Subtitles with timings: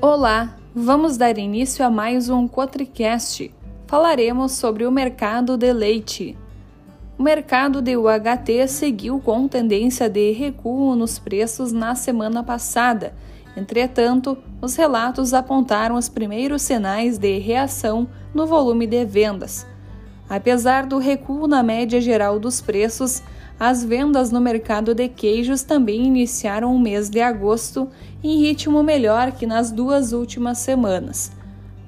[0.00, 3.52] Olá, vamos dar início a mais um Cotricast.
[3.88, 6.38] Falaremos sobre o mercado de leite.
[7.18, 13.12] O mercado de UHT seguiu com tendência de recuo nos preços na semana passada.
[13.56, 19.66] Entretanto, os relatos apontaram os primeiros sinais de reação no volume de vendas.
[20.30, 23.20] Apesar do recuo na média geral dos preços,
[23.58, 27.88] as vendas no mercado de queijos também iniciaram o mês de agosto
[28.22, 31.32] em ritmo melhor que nas duas últimas semanas.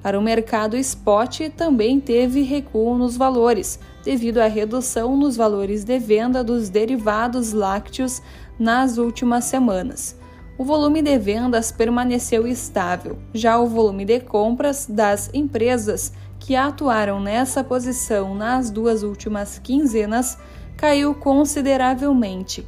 [0.03, 5.97] Para o mercado spot, também teve recuo nos valores, devido à redução nos valores de
[5.99, 8.21] venda dos derivados lácteos
[8.59, 10.19] nas últimas semanas.
[10.57, 17.19] O volume de vendas permaneceu estável, já o volume de compras das empresas que atuaram
[17.19, 20.37] nessa posição nas duas últimas quinzenas
[20.81, 22.67] caiu consideravelmente.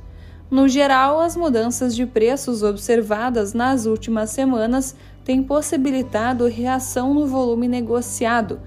[0.52, 7.67] No geral, as mudanças de preços observadas nas últimas semanas têm possibilitado reação no volume
[7.67, 8.59] negociado.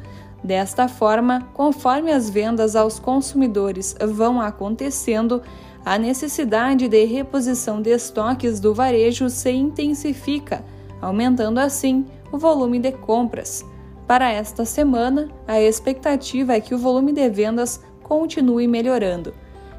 [0.43, 5.41] Desta forma, conforme as vendas aos consumidores vão acontecendo,
[5.85, 10.65] a necessidade de reposição de estoques do varejo se intensifica,
[11.01, 13.65] aumentando assim o volume de compras.
[14.09, 19.35] Para esta semana, a expectativa é que o volume de vendas continue melhorando.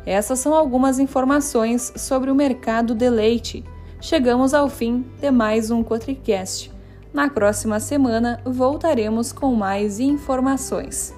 [0.05, 3.63] Essas são algumas informações sobre o mercado de leite.
[4.01, 6.69] Chegamos ao fim de mais um Cotricast.
[7.13, 11.15] Na próxima semana voltaremos com mais informações.